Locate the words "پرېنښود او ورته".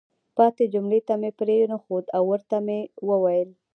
1.39-2.57